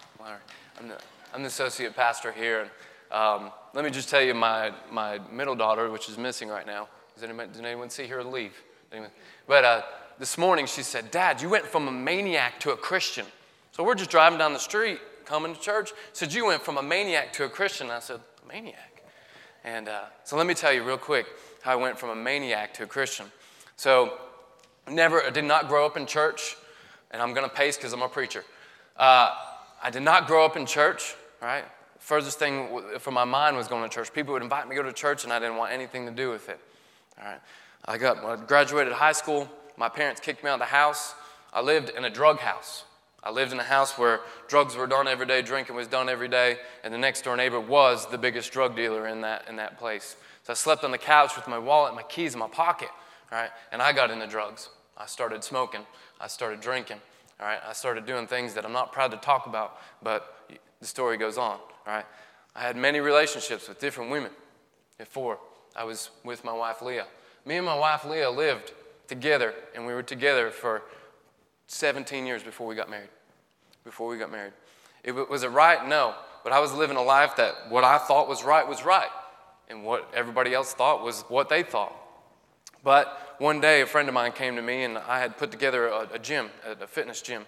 [0.78, 0.98] I'm the,
[1.32, 2.62] I'm the associate pastor here.
[2.62, 2.70] And,
[3.10, 6.88] um, let me just tell you my, my middle daughter, which is missing right now.
[7.14, 8.52] Does anyone, did anyone see her leave?
[9.48, 9.82] But uh,
[10.18, 13.24] this morning she said, Dad, you went from a maniac to a Christian.
[13.72, 15.92] So we're just driving down the street, coming to church.
[16.12, 17.90] Said, You went from a maniac to a Christian.
[17.90, 19.02] I said, Maniac?
[19.64, 21.26] And uh, so let me tell you real quick
[21.62, 23.26] how I went from a maniac to a Christian.
[23.76, 24.18] So
[24.88, 26.56] never, did not grow up in church,
[27.10, 28.44] and I'm going to pace because I'm a preacher.
[28.98, 29.34] Uh,
[29.82, 31.64] I did not grow up in church, right?
[31.98, 34.12] Furthest thing from my mind was going to church.
[34.12, 36.30] People would invite me to go to church, and I didn't want anything to do
[36.30, 36.60] with it.
[37.18, 37.40] All right.
[37.84, 39.48] I got I graduated high school.
[39.76, 41.14] My parents kicked me out of the house.
[41.52, 42.84] I lived in a drug house.
[43.22, 46.28] I lived in a house where drugs were done every day, drinking was done every
[46.28, 49.78] day, and the next door neighbor was the biggest drug dealer in that, in that
[49.78, 50.16] place.
[50.44, 52.88] So I slept on the couch with my wallet, my keys in my pocket,
[53.32, 53.50] right?
[53.72, 54.68] And I got into drugs.
[54.96, 55.80] I started smoking.
[56.20, 56.98] I started drinking.
[57.38, 60.48] All right, I started doing things that I'm not proud to talk about, but
[60.80, 61.58] the story goes on.
[61.58, 62.06] All right,
[62.54, 64.30] I had many relationships with different women
[64.98, 65.38] before
[65.74, 67.06] I was with my wife Leah.
[67.44, 68.72] Me and my wife Leah lived
[69.06, 70.82] together, and we were together for
[71.66, 73.10] 17 years before we got married.
[73.84, 74.52] Before we got married,
[75.04, 75.86] it was it right?
[75.86, 79.10] No, but I was living a life that what I thought was right was right,
[79.68, 81.94] and what everybody else thought was what they thought.
[82.82, 85.88] But one day, a friend of mine came to me, and I had put together
[85.88, 87.44] a, a gym, a, fitness gym,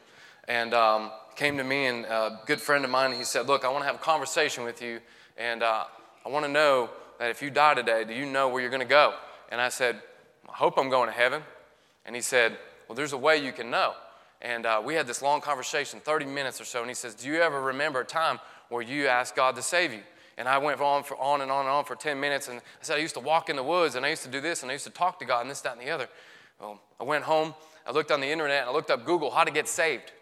[0.46, 3.68] and um, came to me, and a good friend of mine, he said, "Look, I
[3.68, 5.01] want to have a conversation with you,
[5.37, 5.85] and uh,
[6.27, 8.81] I want to know that if you die today, do you know where you're going
[8.83, 9.14] to go?"
[9.51, 10.01] And I said,
[10.48, 11.42] "I hope I'm going to heaven."
[12.05, 13.94] And he said, "Well, there's a way you can know."
[14.40, 17.29] And uh, we had this long conversation, 30 minutes or so, and he says, "Do
[17.29, 20.03] you ever remember a time where you asked God to save you?"
[20.38, 22.48] And I went on for on and on and on for 10 minutes.
[22.48, 24.40] And I said, I used to walk in the woods and I used to do
[24.40, 26.09] this and I used to talk to God and this, that, and the other.
[26.61, 27.55] Well, I went home,
[27.87, 30.12] I looked on the internet, and I looked up Google, how to get saved.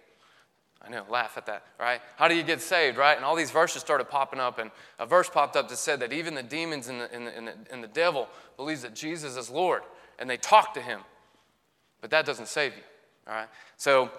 [0.83, 2.01] I know, laugh at that, right?
[2.17, 3.17] How do you get saved, right?
[3.17, 6.13] And all these verses started popping up, and a verse popped up that said that
[6.13, 9.37] even the demons and the, and the, and the, and the devil believes that Jesus
[9.37, 9.83] is Lord.
[10.19, 11.01] and they talk to him.
[12.01, 12.83] But that doesn't save you,
[13.27, 13.49] all right?
[13.77, 14.11] So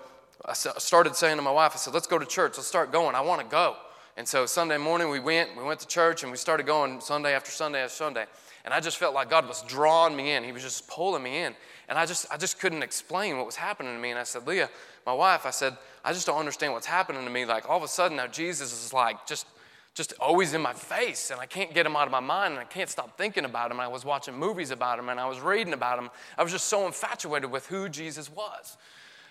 [0.46, 2.58] I started saying to my wife, I said, let's go to church.
[2.58, 3.16] Let's start going.
[3.16, 3.78] I want to go.
[4.18, 7.36] And so Sunday morning we went, we went to church and we started going Sunday
[7.36, 8.26] after Sunday after Sunday.
[8.66, 10.44] And I just felt like God was drawing me in.
[10.44, 11.54] He was just pulling me in.
[11.88, 14.10] And I just, I just couldn't explain what was happening to me.
[14.10, 14.72] And I said, Leah,
[15.06, 17.46] my wife, I said, I just don't understand what's happening to me.
[17.46, 19.46] Like all of a sudden now Jesus is like just
[19.94, 22.60] just always in my face and I can't get him out of my mind and
[22.60, 23.78] I can't stop thinking about him.
[23.78, 26.10] And I was watching movies about him and I was reading about him.
[26.38, 28.78] I was just so infatuated with who Jesus was.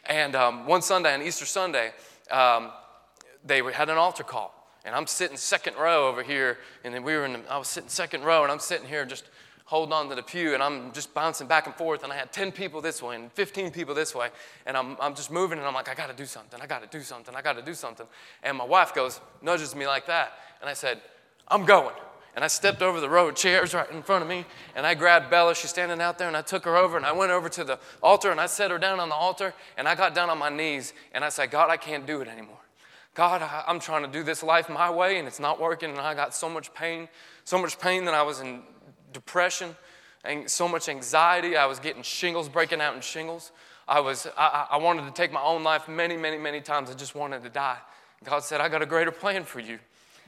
[0.06, 1.92] And um, one Sunday, on Easter Sunday,
[2.32, 2.70] um,
[3.44, 4.55] they had an altar call.
[4.86, 7.34] And I'm sitting second row over here, and then we were in.
[7.34, 9.24] The, I was sitting second row, and I'm sitting here just
[9.64, 12.04] holding on to the pew, and I'm just bouncing back and forth.
[12.04, 14.28] And I had 10 people this way and 15 people this way,
[14.64, 16.60] and I'm, I'm just moving, and I'm like, I got to do something.
[16.62, 17.34] I got to do something.
[17.34, 18.06] I got to do something.
[18.44, 21.00] And my wife goes, nudges me like that, and I said,
[21.48, 21.94] I'm going.
[22.36, 24.44] And I stepped over the row of chairs right in front of me,
[24.76, 25.54] and I grabbed Bella.
[25.56, 27.80] She's standing out there, and I took her over, and I went over to the
[28.04, 30.50] altar, and I set her down on the altar, and I got down on my
[30.50, 32.58] knees, and I said, God, I can't do it anymore.
[33.16, 36.12] God, I'm trying to do this life my way and it's not working, and I
[36.14, 37.08] got so much pain,
[37.44, 38.60] so much pain that I was in
[39.14, 39.74] depression
[40.22, 41.56] and so much anxiety.
[41.56, 43.52] I was getting shingles, breaking out in shingles.
[43.88, 46.90] I, was, I, I wanted to take my own life many, many, many times.
[46.90, 47.78] I just wanted to die.
[48.22, 49.78] God said, I got a greater plan for you.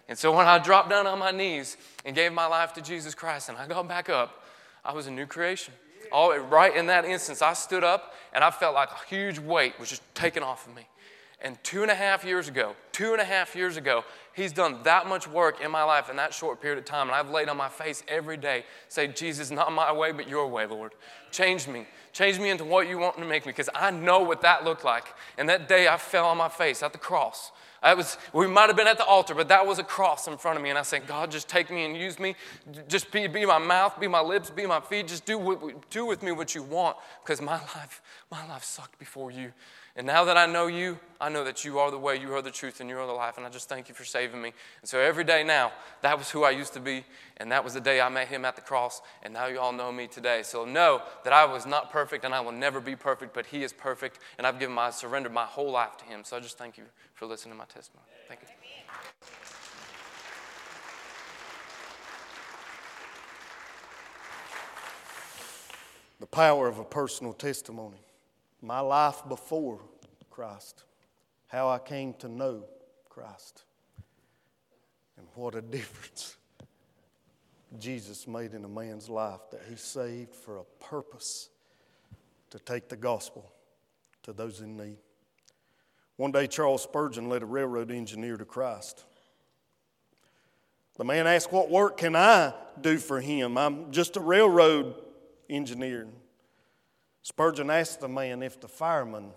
[0.08, 3.14] And so when I dropped down on my knees and gave my life to Jesus
[3.14, 4.46] Christ and I got back up,
[4.82, 5.74] I was a new creation.
[6.10, 9.78] All, right in that instance, I stood up and I felt like a huge weight
[9.78, 10.86] was just taken off of me.
[11.40, 14.82] And two and a half years ago, two and a half years ago, He's done
[14.84, 17.08] that much work in my life in that short period of time.
[17.08, 20.46] And I've laid on my face every day, say, Jesus, not my way, but your
[20.46, 20.92] way, Lord.
[21.32, 21.86] Change me.
[22.12, 24.84] Change me into what you want to make me, because I know what that looked
[24.84, 25.06] like.
[25.36, 27.50] And that day I fell on my face at the cross.
[27.82, 30.36] I was, we might have been at the altar, but that was a cross in
[30.36, 30.70] front of me.
[30.70, 32.34] And I said, God, just take me and use me.
[32.88, 35.08] Just be, be my mouth, be my lips, be my feet.
[35.08, 39.30] Just do, do with me what you want, because my life, my life sucked before
[39.30, 39.52] you.
[39.98, 42.42] And now that I know you, I know that you are the way, you are
[42.42, 43.36] the truth, and you are the life.
[43.36, 44.52] And I just thank you for saving me.
[44.80, 47.04] And so every day now, that was who I used to be.
[47.38, 49.02] And that was the day I met him at the cross.
[49.24, 50.42] And now you all know me today.
[50.44, 53.64] So know that I was not perfect and I will never be perfect, but he
[53.64, 54.20] is perfect.
[54.38, 56.22] And I've given my, surrendered my whole life to him.
[56.22, 56.84] So I just thank you
[57.18, 58.06] for listening to my testimony.
[58.28, 58.48] Thank you.
[66.20, 67.98] The power of a personal testimony
[68.62, 69.80] my life before
[70.30, 70.84] Christ,
[71.48, 72.62] how I came to know
[73.08, 73.64] Christ,
[75.16, 76.36] and what a difference
[77.80, 81.48] Jesus made in a man's life that he saved for a purpose
[82.50, 83.50] to take the gospel
[84.22, 84.98] to those in need.
[86.18, 89.04] One day, Charles Spurgeon led a railroad engineer to Christ.
[90.96, 93.56] The man asked, What work can I do for him?
[93.56, 94.96] I'm just a railroad
[95.48, 96.08] engineer.
[97.22, 99.30] Spurgeon asked the man if the fireman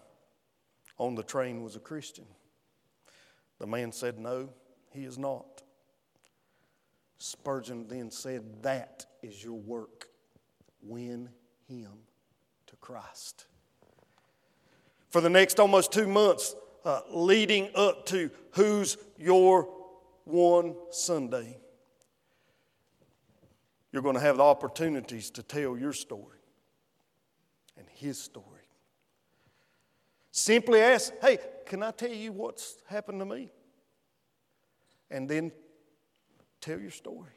[0.97, 2.25] on the train was a Christian.
[3.59, 4.49] The man said, No,
[4.89, 5.61] he is not.
[7.19, 10.07] Spurgeon then said, That is your work.
[10.81, 11.29] Win
[11.67, 11.91] him
[12.65, 13.45] to Christ.
[15.11, 19.69] For the next almost two months, uh, leading up to Who's Your
[20.25, 21.57] One Sunday,
[23.91, 26.39] you're going to have the opportunities to tell your story
[27.77, 28.45] and his story.
[30.31, 33.51] Simply ask, hey, can I tell you what's happened to me?
[35.09, 35.51] And then
[36.61, 37.31] tell your story.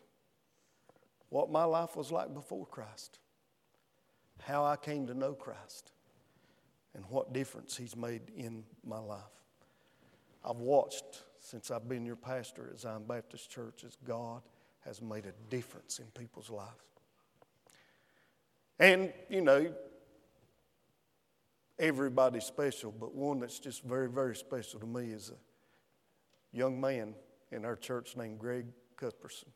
[1.28, 3.18] What my life was like before Christ,
[4.42, 5.90] how I came to know Christ,
[6.94, 9.20] and what difference He's made in my life.
[10.44, 14.42] I've watched since I've been your pastor at Zion Baptist Church as God
[14.84, 16.70] has made a difference in people's lives.
[18.78, 19.72] And, you know,
[21.78, 27.14] everybody's special, but one that's just very, very special to me is a young man
[27.52, 29.48] in our church named Greg Cuthbertson.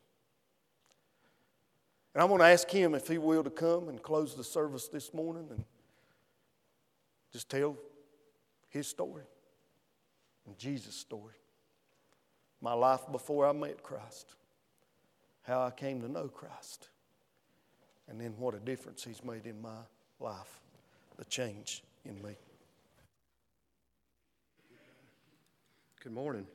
[2.13, 4.87] And I'm going to ask him if he will to come and close the service
[4.87, 5.63] this morning and
[7.31, 7.77] just tell
[8.69, 9.23] his story
[10.45, 11.35] and Jesus' story.
[12.61, 14.35] My life before I met Christ,
[15.43, 16.89] how I came to know Christ,
[18.07, 19.79] and then what a difference he's made in my
[20.19, 20.59] life,
[21.17, 22.35] the change in me.
[26.03, 26.47] Good morning.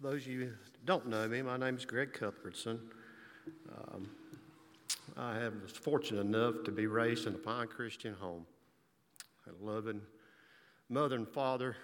[0.00, 0.52] those of you
[0.84, 2.80] don't know me, my name is Greg Cuthbertson.
[3.76, 4.08] Um,
[5.14, 8.46] I was fortunate enough to be raised in a fine Christian home.
[9.46, 10.00] a loving
[10.88, 11.76] mother and father.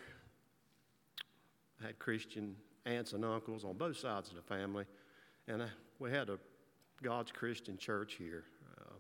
[1.81, 4.85] I had Christian aunts and uncles on both sides of the family,
[5.49, 6.39] and I, we had a
[7.03, 8.45] God's Christian church here.
[8.79, 8.95] Uh,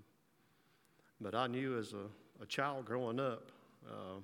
[1.20, 3.50] but I knew as a, a child growing up
[3.88, 4.20] uh,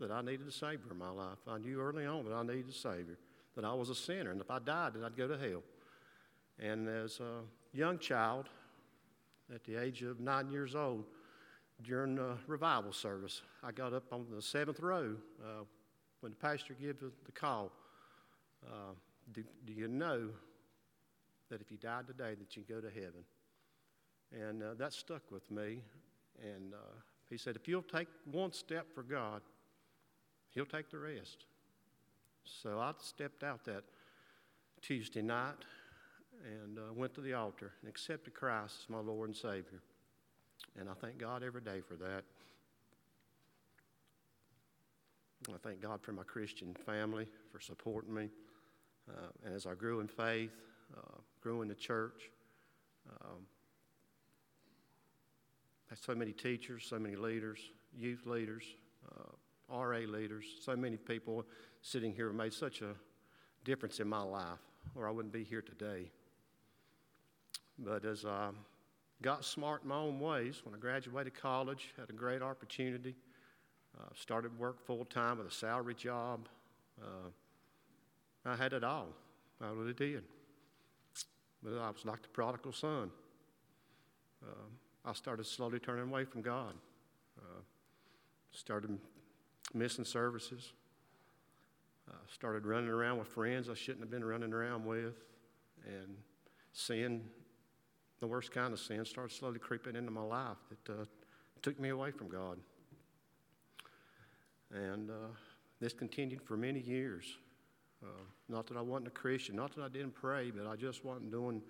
[0.00, 1.38] that I needed a Savior in my life.
[1.48, 3.18] I knew early on that I needed a Savior,
[3.56, 5.62] that I was a sinner, and if I died, that I'd go to hell.
[6.58, 7.42] And as a
[7.76, 8.48] young child,
[9.52, 11.04] at the age of nine years old,
[11.82, 15.64] during the revival service, I got up on the seventh row uh,
[16.20, 17.72] when the pastor gave the call.
[18.64, 18.94] Uh,
[19.32, 20.28] do, do, you know
[21.50, 23.24] that if you died today that you go to heaven?
[24.32, 25.80] And uh, that stuck with me.
[26.42, 26.76] And uh,
[27.28, 29.42] he said, if you'll take one step for God,
[30.50, 31.46] he'll take the rest.
[32.44, 33.84] So I stepped out that
[34.80, 35.56] Tuesday night
[36.44, 39.82] and uh, went to the altar and accepted Christ as my Lord and Savior.
[40.78, 42.24] And I thank God every day for that.
[45.48, 48.30] I thank God for my Christian family for supporting me.
[49.08, 50.52] Uh, and as I grew in faith,
[50.96, 52.30] uh, grew in the church,
[53.20, 53.46] um,
[55.90, 57.58] had so many teachers, so many leaders,
[57.94, 58.64] youth leaders,
[59.14, 61.44] uh, RA leaders, so many people
[61.82, 62.94] sitting here made such a
[63.64, 64.60] difference in my life,
[64.94, 66.10] or I wouldn't be here today.
[67.78, 68.50] But as I
[69.22, 73.14] got smart in my own ways, when I graduated college, had a great opportunity,
[73.98, 76.48] uh, started work full time with a salary job.
[77.00, 77.30] Uh,
[78.44, 79.08] I had it all.
[79.60, 80.24] I really did.
[81.62, 83.10] But I was like the prodigal son.
[84.42, 84.66] Uh,
[85.04, 86.74] I started slowly turning away from God.
[87.38, 87.60] Uh,
[88.52, 88.98] started
[89.72, 90.72] missing services.
[92.08, 95.14] Uh, started running around with friends I shouldn't have been running around with.
[95.86, 96.16] And
[96.72, 97.22] sin
[98.20, 101.04] the worst kind of sin started slowly creeping into my life that uh,
[101.62, 102.58] took me away from God.
[104.72, 105.28] And uh,
[105.80, 107.24] this continued for many years.
[108.02, 108.06] Uh,
[108.48, 111.30] not that I wasn't a Christian, not that I didn't pray, but I just wasn't
[111.30, 111.62] doing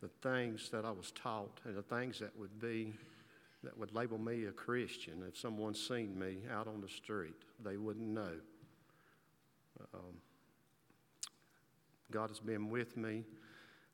[0.00, 2.94] the things that I was taught and the things that would be,
[3.62, 5.22] that would label me a Christian.
[5.28, 8.32] If someone seen me out on the street, they wouldn't know.
[9.94, 10.16] Um,
[12.10, 13.24] God has been with me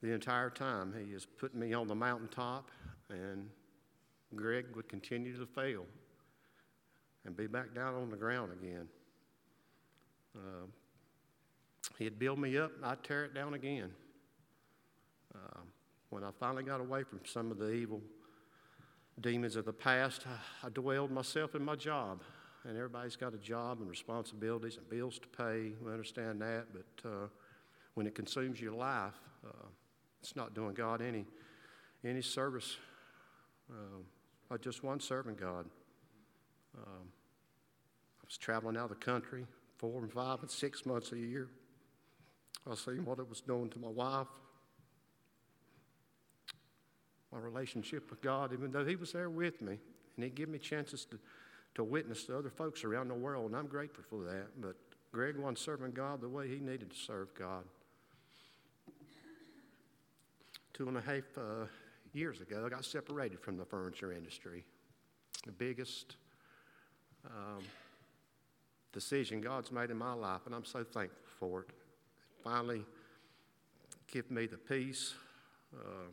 [0.03, 0.95] the entire time.
[0.99, 2.71] He is putting me on the mountaintop,
[3.11, 3.49] and
[4.35, 5.85] Greg would continue to fail
[7.25, 8.89] and be back down on the ground again.
[10.37, 10.67] Uh,
[11.99, 13.91] he'd build me up, I'd tear it down again.
[15.35, 15.61] Uh,
[16.11, 18.01] when I finally got away from some of the evil
[19.21, 20.25] demons of the past,
[20.63, 22.23] I, dwelled myself in my job.
[22.65, 25.73] And everybody's got a job and responsibilities and bills to pay.
[25.83, 26.67] We understand that.
[26.73, 27.27] But uh,
[27.95, 29.15] when it consumes your life,
[29.47, 29.67] uh,
[30.21, 31.25] it's not doing God any,
[32.05, 32.77] any service.
[33.71, 34.05] Um,
[34.51, 35.67] I just one serving God.
[36.77, 37.09] Um,
[38.21, 39.47] I was traveling out of the country
[39.79, 41.49] four and five and six months a year.
[42.71, 44.27] I seeing what it was doing to my wife,
[47.33, 49.79] my relationship with God, even though He was there with me.
[50.17, 51.19] And He gave me chances to,
[51.77, 54.61] to witness to other folks around the world, and I'm grateful for that.
[54.61, 54.77] But
[55.13, 57.65] Greg wasn't serving God the way he needed to serve God
[60.79, 61.67] two and a half uh,
[62.13, 64.65] years ago, I got separated from the furniture industry.
[65.45, 66.15] The biggest
[67.27, 67.65] um,
[68.93, 71.71] decision God's made in my life, and I'm so thankful for it.
[72.45, 72.85] Finally,
[74.07, 75.15] give me the peace
[75.77, 76.11] uh,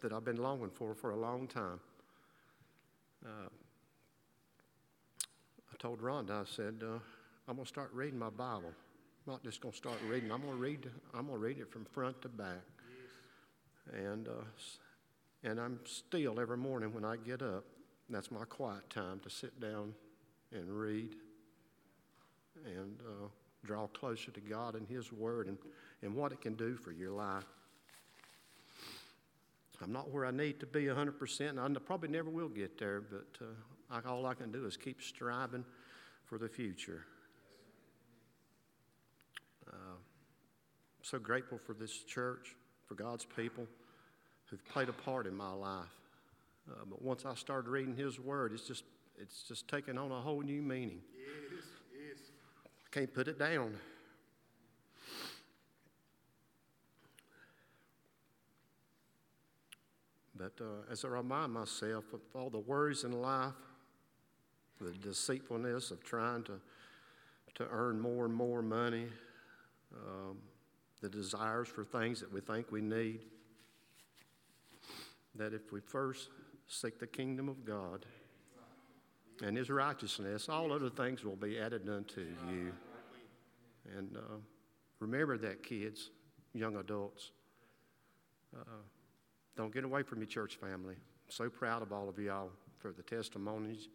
[0.00, 1.78] that I've been longing for for a long time.
[3.24, 3.48] Uh,
[5.72, 6.98] I told Rhonda, I said, uh,
[7.46, 8.72] I'm going to start reading my Bible.
[9.26, 10.32] I'm not just going to start reading.
[10.32, 10.90] I'm going to read.
[11.14, 12.73] I'm going to read it from front to back.
[13.92, 14.44] And, uh,
[15.42, 17.64] and I'm still every morning when I get up,
[18.08, 19.94] that's my quiet time to sit down
[20.52, 21.14] and read
[22.64, 23.26] and uh,
[23.64, 25.58] draw closer to God and His Word and,
[26.02, 27.44] and what it can do for your life.
[29.82, 33.00] I'm not where I need to be 100%, and I probably never will get there,
[33.00, 33.44] but uh,
[33.90, 35.64] I, all I can do is keep striving
[36.24, 37.04] for the future.
[39.68, 39.96] Uh,
[41.02, 43.66] so grateful for this church for God's people
[44.46, 45.84] who've played a part in my life.
[46.70, 48.84] Uh, but once I started reading His Word, it's just
[49.20, 51.00] it's just taken on a whole new meaning.
[51.16, 52.18] Yes, yes.
[52.84, 53.74] I can't put it down.
[60.36, 63.52] But uh, as I remind myself of all the worries in life,
[64.80, 66.60] the deceitfulness of trying to,
[67.54, 69.06] to earn more and more money,
[69.94, 70.38] um,
[71.04, 73.20] the desires for things that we think we need.
[75.34, 76.30] That if we first
[76.66, 78.06] seek the kingdom of God
[79.42, 82.72] and his righteousness, all other things will be added unto you.
[83.98, 84.36] And uh,
[84.98, 86.08] remember that, kids,
[86.54, 87.32] young adults.
[88.58, 88.64] Uh,
[89.58, 90.94] don't get away from your church family.
[90.94, 92.48] I'm so proud of all of y'all
[92.78, 93.88] for the testimonies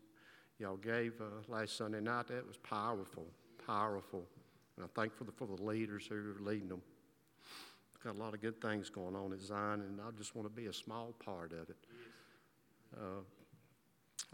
[0.59, 2.27] y'all gave uh, last Sunday night.
[2.27, 3.25] That was powerful,
[3.65, 4.27] powerful.
[4.75, 6.83] And I'm thankful for the leaders who are leading them.
[8.03, 10.53] Got a lot of good things going on at Zion, and I just want to
[10.53, 11.77] be a small part of it.
[12.95, 13.21] Uh,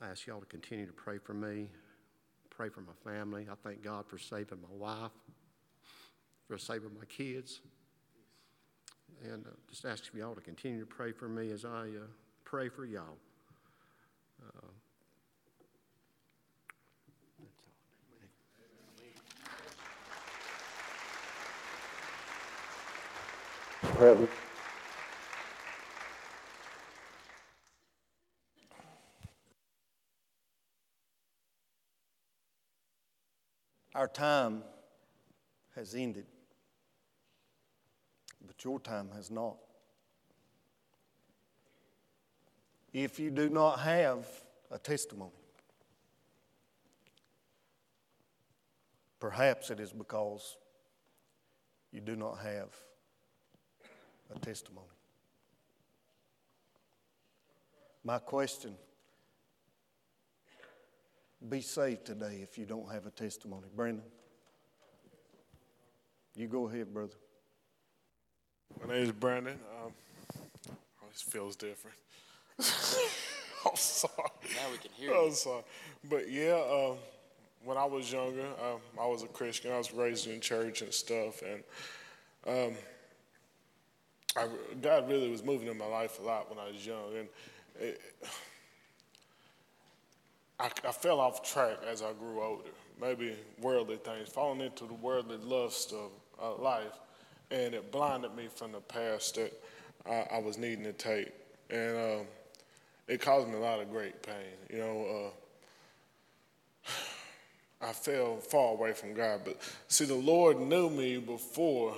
[0.01, 1.69] I ask y'all to continue to pray for me,
[2.51, 3.47] pray for my family.
[3.51, 5.11] I thank God for saving my wife,
[6.47, 7.61] for saving my kids.
[9.23, 12.07] And uh, just ask y'all to continue to pray for me as I uh,
[12.43, 13.17] pray for y'all.
[23.97, 24.27] Our
[34.13, 34.63] time
[35.75, 36.25] has ended,
[38.45, 39.55] but your time has not.
[42.91, 44.27] If you do not have
[44.71, 45.31] a testimony,
[49.21, 50.57] perhaps it is because
[51.93, 52.75] you do not have
[54.33, 54.87] a testimony.
[58.03, 58.75] My question
[61.49, 63.67] be saved today if you don't have a testimony.
[63.75, 64.03] Brandon,
[66.35, 67.15] you go ahead, brother.
[68.81, 69.59] My name is Brandon.
[69.83, 69.91] Um,
[70.69, 71.97] oh, this feels different.
[72.59, 74.13] I'm sorry.
[74.55, 75.63] Now we can hear I'm sorry.
[76.09, 76.97] But yeah, um,
[77.63, 79.71] when I was younger, um, I was a Christian.
[79.71, 81.41] I was raised in church and stuff.
[81.41, 81.63] And
[82.47, 82.75] um,
[84.37, 84.47] I,
[84.81, 87.17] God really was moving in my life a lot when I was young.
[87.17, 87.27] And
[87.79, 88.01] it,
[90.59, 92.69] I, I fell off track as I grew older.
[93.01, 96.11] Maybe worldly things, falling into the worldly lust of
[96.41, 96.99] uh, life,
[97.51, 99.51] and it blinded me from the path that
[100.09, 101.33] I, I was needing to take,
[101.69, 102.25] and um,
[103.09, 104.55] it caused me a lot of great pain.
[104.71, 105.31] You know,
[106.87, 106.91] uh,
[107.89, 109.59] I fell far away from God, but
[109.89, 111.97] see, the Lord knew me before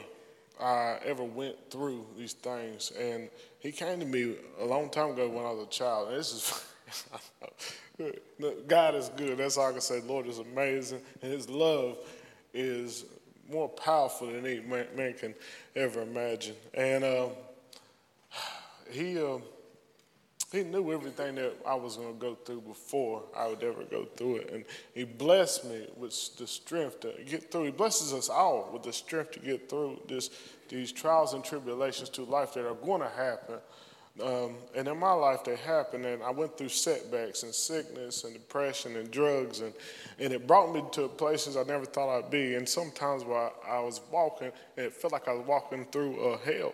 [0.59, 3.29] I ever went through these things, and
[3.59, 6.09] He came to me a long time ago when I was a child.
[6.09, 6.63] And this is
[8.67, 9.37] God is good.
[9.37, 10.01] That's all I can say.
[10.01, 11.97] Lord is amazing, and His love
[12.53, 13.05] is
[13.49, 15.33] more powerful than any man, man can
[15.75, 16.55] ever imagine.
[16.73, 17.29] And uh,
[18.91, 19.19] He.
[19.19, 19.37] Uh,
[20.51, 24.05] he knew everything that I was going to go through before I would ever go
[24.15, 24.53] through it.
[24.53, 27.65] And He blessed me with the strength to get through.
[27.65, 30.29] He blesses us all with the strength to get through this,
[30.69, 33.55] these trials and tribulations to life that are going to happen.
[34.23, 38.33] Um, and in my life, they happened, and I went through setbacks and sickness and
[38.33, 39.73] depression and drugs, and,
[40.17, 42.55] and it brought me to places I never thought I'd be.
[42.55, 46.73] And sometimes while I was walking, it felt like I was walking through a hell.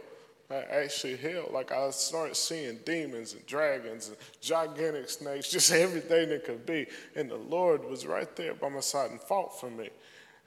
[0.53, 6.29] I actually hell, like I started seeing demons and dragons and gigantic snakes, just everything
[6.29, 6.87] that could be.
[7.15, 9.89] And the Lord was right there by my side and fought for me.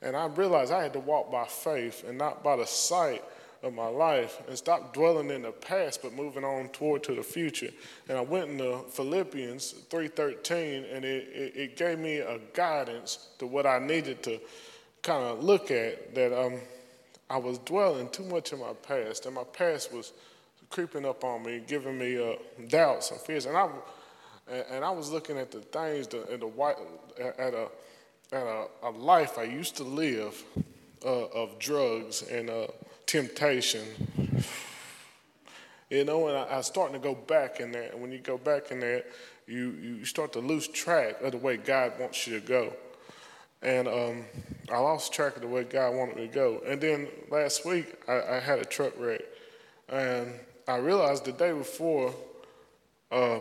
[0.03, 3.25] And I realized I had to walk by faith and not by the sight
[3.63, 7.23] of my life and stop dwelling in the past but moving on toward to the
[7.23, 7.71] future
[8.09, 13.47] and i went into philippians 3.13 and it, it, it gave me a guidance to
[13.47, 14.39] what i needed to
[15.03, 16.61] kind of look at that um,
[17.29, 20.13] I was dwelling too much in my past, and my past was
[20.71, 22.37] creeping up on me, giving me uh,
[22.69, 23.47] doubts and fears.
[23.47, 23.69] And I,
[24.71, 27.69] and I was looking at the things, the, at, a, at, a,
[28.33, 30.43] at a, a life I used to live
[31.05, 32.67] uh, of drugs and uh,
[33.07, 33.85] temptation.
[35.91, 37.91] You know, and I, I was starting to go back in there.
[37.93, 39.05] And when you go back in there,
[39.47, 42.73] you, you start to lose track of the way God wants you to go.
[43.67, 44.25] And um,
[44.73, 46.63] I lost track of the way God wanted me to go.
[46.65, 49.23] And then last week, I, I had a truck wreck.
[49.89, 50.33] And
[50.69, 52.15] I realized the day before,
[53.11, 53.41] uh,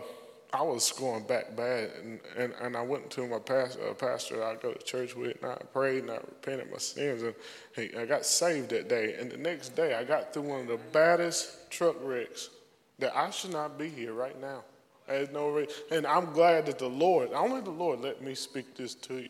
[0.52, 1.90] I was going back bad.
[2.02, 5.52] And, and, and I went to my uh, pastor I go to church with, and
[5.52, 7.22] I prayed and I repented my sins.
[7.22, 7.34] And
[7.76, 9.14] he, I got saved that day.
[9.20, 12.50] And the next day, I got through one of the baddest truck wrecks
[12.98, 14.64] that I should not be here right now.
[15.06, 15.72] There's no reason.
[15.92, 19.28] And I'm glad that the Lord, only the Lord let me speak this to you.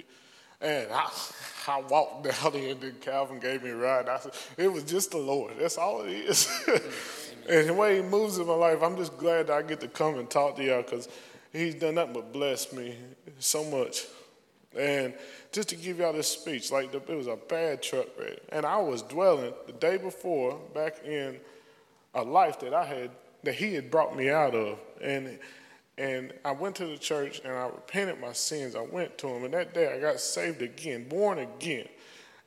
[0.61, 1.11] And I,
[1.69, 4.09] I walked down there, and then Calvin gave me a ride.
[4.09, 5.55] I said, it was just the Lord.
[5.59, 6.49] That's all it is.
[7.49, 9.89] and the way He moves in my life, I'm just glad that I get to
[9.89, 11.09] come and talk to y'all because
[11.53, 12.97] He's done nothing but bless me
[13.39, 14.05] so much.
[14.79, 15.15] And
[15.53, 18.67] just to give y'all this speech, like the, it was a bad truck wreck, and
[18.67, 21.39] I was dwelling the day before back in
[22.15, 23.11] a life that I had
[23.43, 25.39] that He had brought me out of, and
[25.99, 28.75] and I went to the church and I repented my sins.
[28.75, 31.89] I went to him, and that day I got saved again, born again.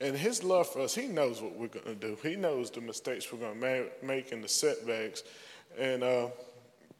[0.01, 2.17] And his love for us, he knows what we're going to do.
[2.21, 5.23] He knows the mistakes we're going to make and the setbacks.
[5.77, 6.27] And uh,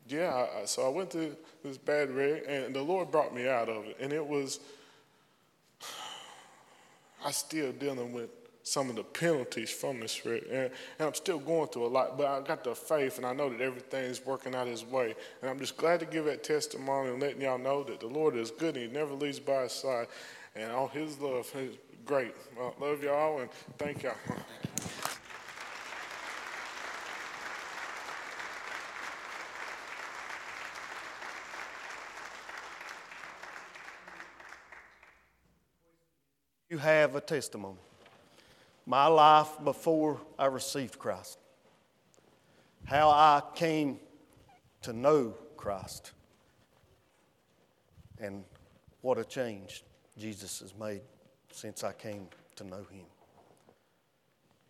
[0.08, 3.70] yeah, I, so I went through this bad wreck, and the Lord brought me out
[3.70, 3.98] of it.
[4.02, 4.60] And it was,
[7.26, 8.30] I still dealing with
[8.64, 12.18] some of the penalties from this and, and I'm still going through a lot.
[12.18, 15.16] But I got the faith, and I know that everything's working out His way.
[15.42, 18.36] And I'm just glad to give that testimony and letting y'all know that the Lord
[18.36, 20.08] is good, and He never leaves by His side.
[20.56, 22.36] And all His love is great.
[22.80, 24.16] Love y'all, and thank y'all.
[36.70, 37.80] You have a testimony.
[38.90, 41.38] My life before I received Christ.
[42.86, 44.00] How I came
[44.82, 46.14] to know Christ.
[48.20, 48.44] And
[49.02, 49.84] what a change
[50.18, 51.02] Jesus has made
[51.52, 53.06] since I came to know Him.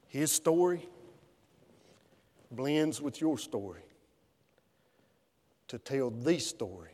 [0.09, 0.85] His story
[2.51, 3.85] blends with your story
[5.69, 6.91] to tell the story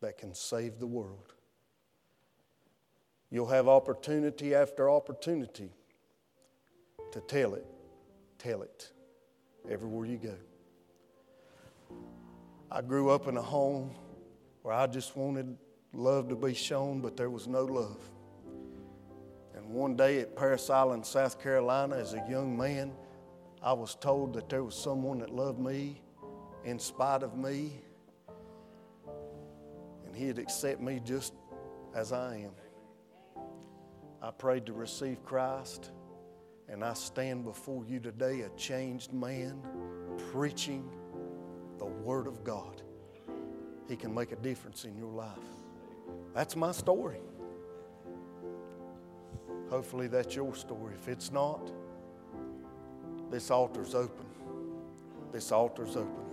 [0.00, 1.34] that can save the world.
[3.28, 5.72] You'll have opportunity after opportunity
[7.16, 7.64] to tell it.
[8.38, 8.92] Tell it
[9.70, 10.34] everywhere you go.
[12.70, 13.90] I grew up in a home
[14.60, 15.56] where I just wanted
[15.94, 17.96] love to be shown, but there was no love.
[19.54, 22.92] And one day at Parris Island, South Carolina, as a young man,
[23.62, 26.02] I was told that there was someone that loved me
[26.66, 27.80] in spite of me,
[30.04, 31.32] and He'd accept me just
[31.94, 33.42] as I am.
[34.20, 35.92] I prayed to receive Christ,
[36.68, 39.60] and I stand before you today a changed man
[40.32, 40.88] preaching
[41.78, 42.82] the Word of God.
[43.88, 45.38] He can make a difference in your life.
[46.34, 47.20] That's my story.
[49.70, 50.94] Hopefully, that's your story.
[50.94, 51.70] If it's not,
[53.30, 54.26] this altar's open.
[55.32, 56.24] This altar's open.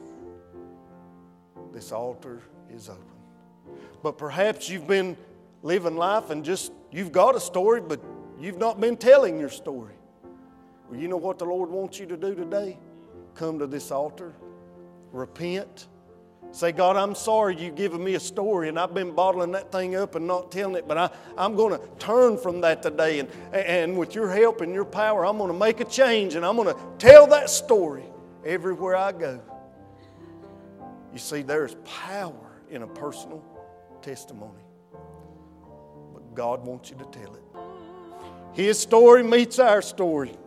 [1.71, 3.03] This altar is open.
[4.03, 5.17] But perhaps you've been
[5.63, 7.99] living life and just you've got a story, but
[8.39, 9.93] you've not been telling your story.
[10.93, 12.77] Well, you know what the Lord wants you to do today?
[13.33, 14.31] Come to this altar,
[15.11, 15.87] repent,
[16.51, 19.95] say, God, I'm sorry you've given me a story and I've been bottling that thing
[19.95, 23.17] up and not telling it, but I, I'm going to turn from that today.
[23.17, 26.45] And, and with your help and your power, I'm going to make a change and
[26.45, 28.03] I'm going to tell that story
[28.45, 29.41] everywhere I go.
[31.11, 33.43] You see, there's power in a personal
[34.03, 34.61] testimony.
[36.13, 37.43] But God wants you to tell it.
[38.53, 40.37] His story meets our story,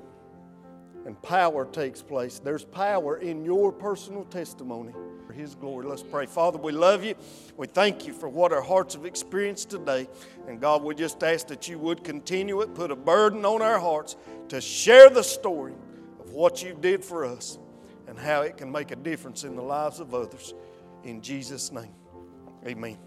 [1.07, 2.41] and power takes place.
[2.41, 4.93] There's power in your personal testimony
[5.25, 5.87] for His glory.
[5.87, 6.27] Let's pray.
[6.27, 7.15] Father, we love you.
[7.57, 10.09] We thank you for what our hearts have experienced today.
[10.49, 13.79] And God, we just ask that you would continue it, put a burden on our
[13.79, 14.17] hearts
[14.49, 15.75] to share the story
[16.19, 17.59] of what you did for us
[18.09, 20.55] and how it can make a difference in the lives of others.
[21.05, 21.95] In Jesus' name,
[22.67, 23.06] amen.